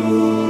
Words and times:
Música 0.00 0.49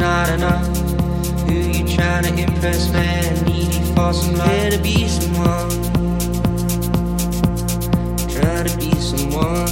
not 0.00 0.30
enough. 0.30 0.66
Who 1.46 1.54
you 1.54 1.86
trying 1.94 2.24
to 2.24 2.42
impress, 2.42 2.90
man? 2.90 3.44
Needy 3.44 3.84
for 3.94 4.14
somewhere 4.14 4.70
to 4.70 4.78
be 4.78 5.06
someone. 5.06 5.68
Try 8.32 8.62
to 8.62 8.76
be 8.78 8.90
someone. 8.96 9.68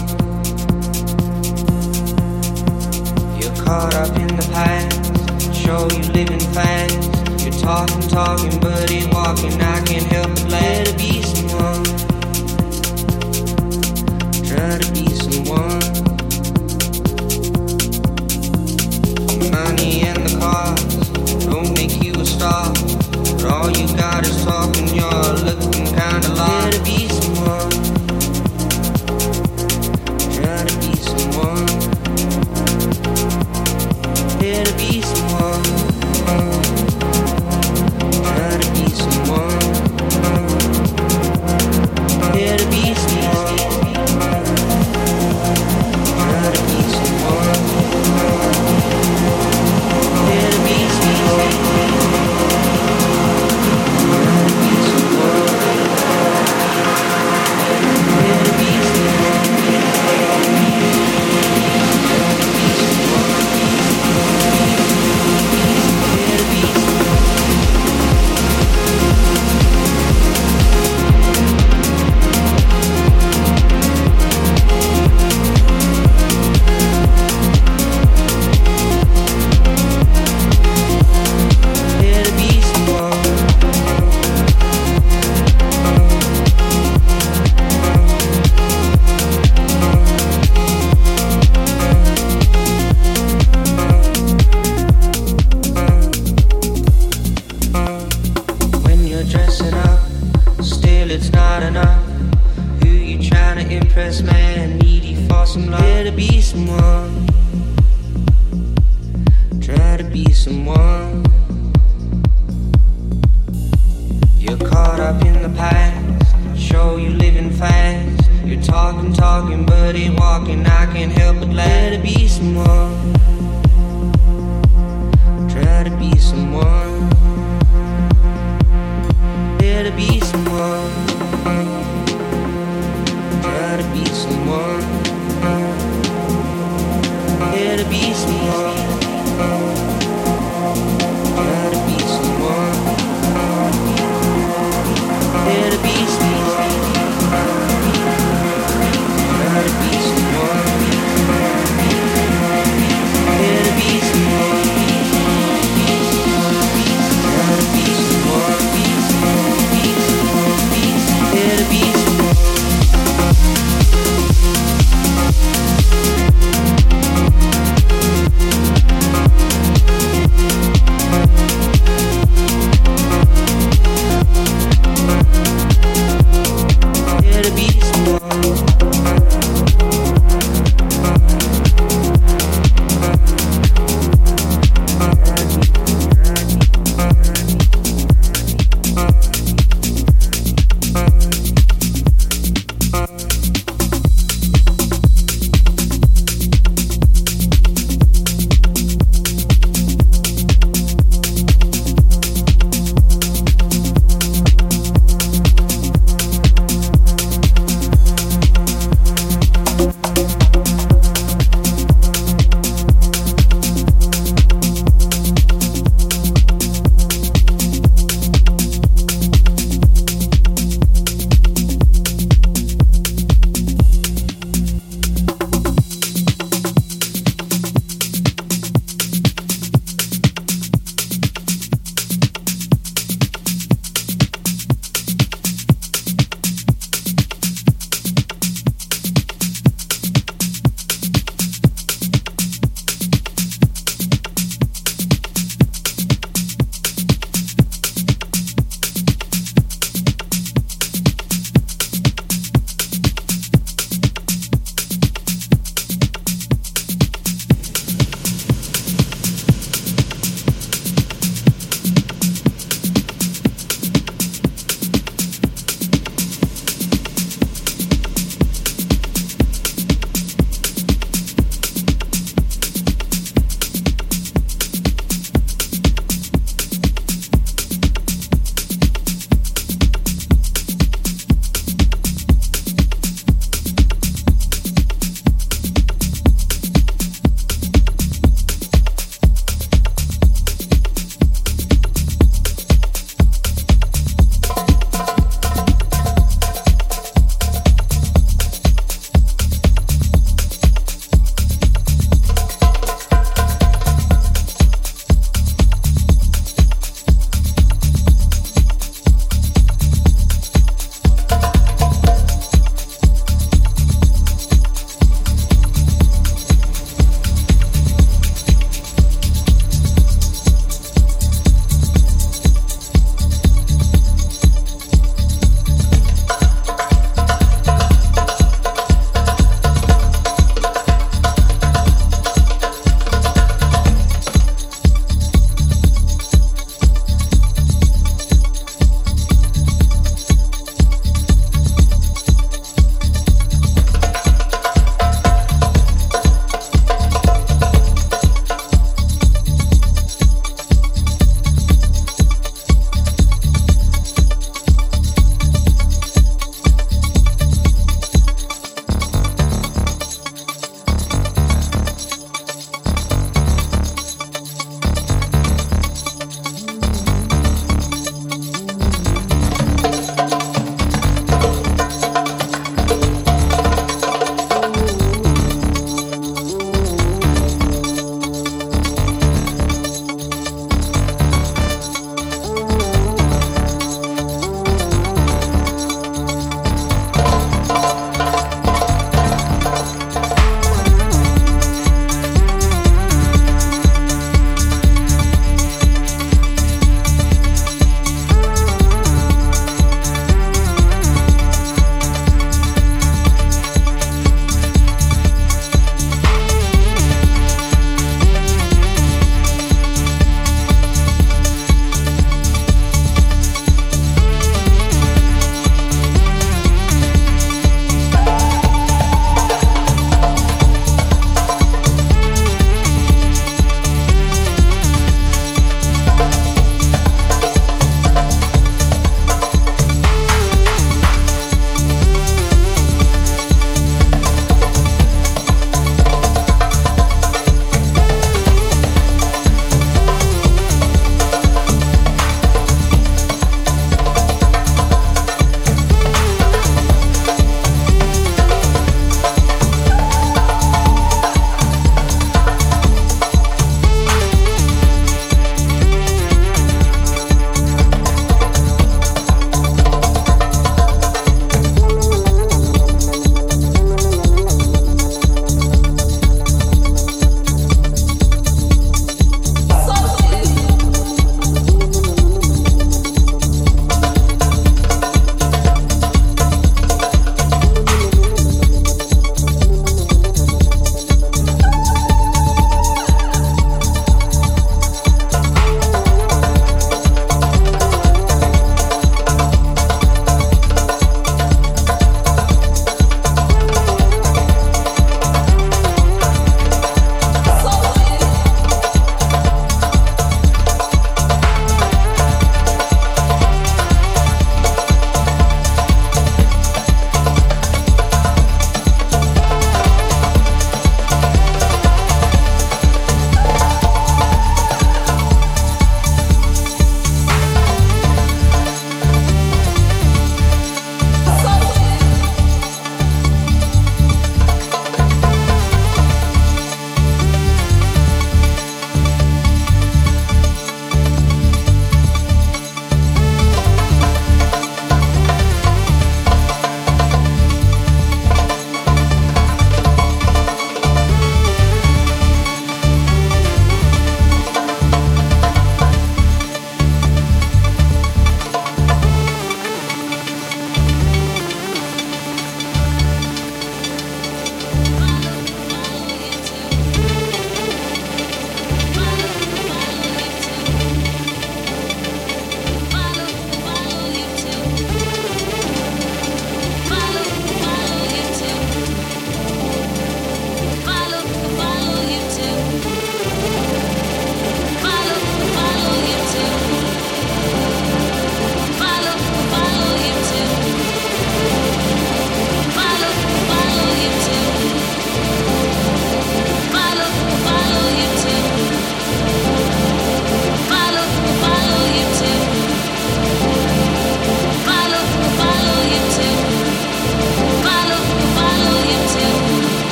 You're 3.41 3.57
caught 3.65 3.95
up 3.95 4.15
in 4.19 4.29
the 4.37 4.47
past. 4.53 5.55
Show 5.55 5.89
you 5.97 6.13
living 6.13 6.41
fast. 6.53 7.43
You're 7.43 7.59
talking, 7.63 8.03
talking, 8.11 8.61
but 8.61 8.91
ain't 8.91 9.13
walking. 9.15 9.55
I 9.63 9.81
can't 9.87 10.07
help 10.13 10.29
but 10.29 10.51
let 10.51 10.89
it 10.89 10.99
be 10.99 11.23
someone. 11.23 11.85
Try 14.45 14.77
to 14.77 14.93
be 14.93 15.07
someone. 15.15 16.08
money 19.79 20.01
the 20.01 20.39
car 20.39 20.75
won't 21.53 21.77
make 21.77 22.03
you 22.03 22.13
a 22.21 22.27
star. 22.27 22.73
But 22.73 23.45
all 23.45 23.71
you 23.71 23.87
got 23.97 24.27
is 24.27 24.45
talking, 24.45 24.89
you're 24.89 25.35
looking 25.45 25.87
kinda 25.87 26.35
lost. 26.35 26.58